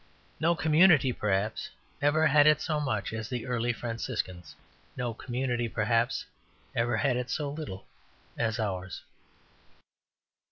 [0.39, 1.69] No community, perhaps,
[2.01, 4.55] ever had it so much as the early Franciscans.
[4.97, 6.25] No community, perhaps,
[6.75, 7.85] ever had it so little
[8.35, 9.03] as ours.